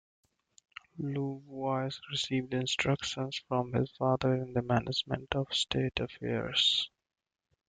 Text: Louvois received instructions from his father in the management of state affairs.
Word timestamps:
Louvois 0.97 1.91
received 2.09 2.55
instructions 2.55 3.39
from 3.47 3.71
his 3.73 3.91
father 3.91 4.33
in 4.33 4.51
the 4.53 4.63
management 4.63 5.27
of 5.35 5.53
state 5.53 5.99
affairs. 5.99 6.89